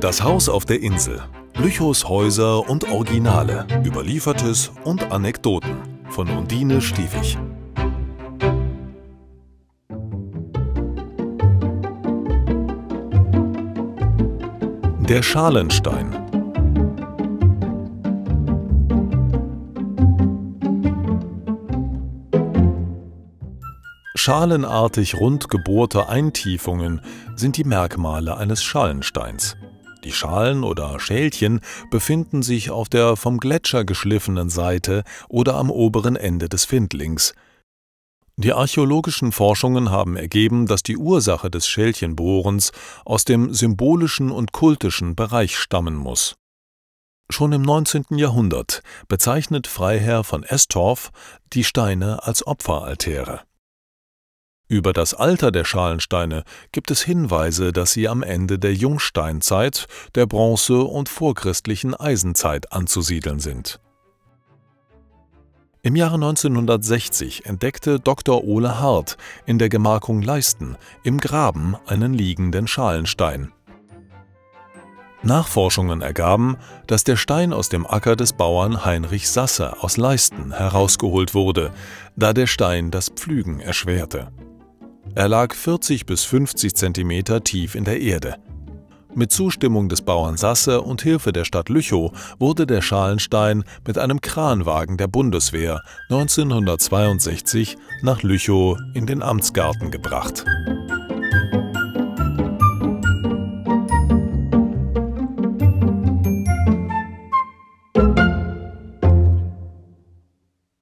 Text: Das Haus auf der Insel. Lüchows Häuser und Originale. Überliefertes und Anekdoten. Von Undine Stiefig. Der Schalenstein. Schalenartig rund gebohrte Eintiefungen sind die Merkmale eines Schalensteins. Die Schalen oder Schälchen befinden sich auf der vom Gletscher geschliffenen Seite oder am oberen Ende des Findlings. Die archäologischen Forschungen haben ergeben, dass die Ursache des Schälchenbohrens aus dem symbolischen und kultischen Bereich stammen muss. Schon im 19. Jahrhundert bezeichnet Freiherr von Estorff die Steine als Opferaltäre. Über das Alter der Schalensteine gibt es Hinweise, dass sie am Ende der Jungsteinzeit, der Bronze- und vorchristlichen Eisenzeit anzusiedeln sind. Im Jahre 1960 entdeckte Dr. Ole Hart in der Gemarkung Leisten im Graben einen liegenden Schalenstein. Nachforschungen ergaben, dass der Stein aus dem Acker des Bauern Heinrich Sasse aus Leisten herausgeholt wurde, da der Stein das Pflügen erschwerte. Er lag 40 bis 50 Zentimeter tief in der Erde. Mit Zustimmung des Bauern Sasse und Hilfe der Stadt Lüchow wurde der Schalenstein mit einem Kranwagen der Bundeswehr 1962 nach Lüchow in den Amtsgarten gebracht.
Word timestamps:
Das 0.00 0.22
Haus 0.22 0.48
auf 0.48 0.64
der 0.64 0.80
Insel. 0.80 1.20
Lüchows 1.56 2.08
Häuser 2.08 2.70
und 2.70 2.88
Originale. 2.88 3.66
Überliefertes 3.84 4.70
und 4.84 5.10
Anekdoten. 5.10 5.76
Von 6.10 6.28
Undine 6.28 6.80
Stiefig. 6.80 7.36
Der 15.08 15.22
Schalenstein. 15.24 16.12
Schalenartig 24.14 25.16
rund 25.16 25.48
gebohrte 25.48 26.08
Eintiefungen 26.08 27.00
sind 27.34 27.56
die 27.56 27.64
Merkmale 27.64 28.36
eines 28.36 28.62
Schalensteins. 28.62 29.56
Die 30.04 30.12
Schalen 30.12 30.64
oder 30.64 31.00
Schälchen 31.00 31.60
befinden 31.90 32.42
sich 32.42 32.70
auf 32.70 32.88
der 32.88 33.16
vom 33.16 33.38
Gletscher 33.38 33.84
geschliffenen 33.84 34.48
Seite 34.48 35.02
oder 35.28 35.56
am 35.56 35.70
oberen 35.70 36.16
Ende 36.16 36.48
des 36.48 36.64
Findlings. 36.64 37.34
Die 38.36 38.52
archäologischen 38.52 39.32
Forschungen 39.32 39.90
haben 39.90 40.16
ergeben, 40.16 40.66
dass 40.66 40.84
die 40.84 40.96
Ursache 40.96 41.50
des 41.50 41.66
Schälchenbohrens 41.66 42.70
aus 43.04 43.24
dem 43.24 43.52
symbolischen 43.52 44.30
und 44.30 44.52
kultischen 44.52 45.16
Bereich 45.16 45.58
stammen 45.58 45.96
muss. 45.96 46.36
Schon 47.30 47.52
im 47.52 47.62
19. 47.62 48.04
Jahrhundert 48.10 48.82
bezeichnet 49.08 49.66
Freiherr 49.66 50.22
von 50.22 50.44
Estorff 50.44 51.10
die 51.52 51.64
Steine 51.64 52.22
als 52.22 52.46
Opferaltäre. 52.46 53.40
Über 54.70 54.92
das 54.92 55.14
Alter 55.14 55.50
der 55.50 55.64
Schalensteine 55.64 56.44
gibt 56.72 56.90
es 56.90 57.02
Hinweise, 57.02 57.72
dass 57.72 57.92
sie 57.92 58.06
am 58.06 58.22
Ende 58.22 58.58
der 58.58 58.74
Jungsteinzeit, 58.74 59.86
der 60.14 60.26
Bronze- 60.26 60.84
und 60.84 61.08
vorchristlichen 61.08 61.94
Eisenzeit 61.94 62.70
anzusiedeln 62.70 63.40
sind. 63.40 63.80
Im 65.80 65.96
Jahre 65.96 66.16
1960 66.16 67.46
entdeckte 67.46 67.98
Dr. 67.98 68.44
Ole 68.44 68.78
Hart 68.78 69.16
in 69.46 69.58
der 69.58 69.70
Gemarkung 69.70 70.20
Leisten 70.20 70.76
im 71.02 71.16
Graben 71.18 71.74
einen 71.86 72.12
liegenden 72.12 72.68
Schalenstein. 72.68 73.52
Nachforschungen 75.22 76.02
ergaben, 76.02 76.58
dass 76.86 77.04
der 77.04 77.16
Stein 77.16 77.54
aus 77.54 77.70
dem 77.70 77.86
Acker 77.86 78.16
des 78.16 78.34
Bauern 78.34 78.84
Heinrich 78.84 79.30
Sasse 79.30 79.82
aus 79.82 79.96
Leisten 79.96 80.52
herausgeholt 80.52 81.34
wurde, 81.34 81.72
da 82.16 82.34
der 82.34 82.46
Stein 82.46 82.90
das 82.90 83.08
Pflügen 83.08 83.60
erschwerte. 83.60 84.30
Er 85.18 85.26
lag 85.26 85.52
40 85.52 86.06
bis 86.06 86.22
50 86.22 86.76
Zentimeter 86.76 87.42
tief 87.42 87.74
in 87.74 87.82
der 87.82 88.00
Erde. 88.00 88.36
Mit 89.16 89.32
Zustimmung 89.32 89.88
des 89.88 90.00
Bauern 90.00 90.36
Sasse 90.36 90.80
und 90.80 91.02
Hilfe 91.02 91.32
der 91.32 91.44
Stadt 91.44 91.70
Lüchow 91.70 92.12
wurde 92.38 92.68
der 92.68 92.82
Schalenstein 92.82 93.64
mit 93.84 93.98
einem 93.98 94.20
Kranwagen 94.20 94.96
der 94.96 95.08
Bundeswehr 95.08 95.82
1962 96.08 97.76
nach 98.02 98.22
Lüchow 98.22 98.78
in 98.94 99.06
den 99.06 99.20
Amtsgarten 99.20 99.90
gebracht. 99.90 100.44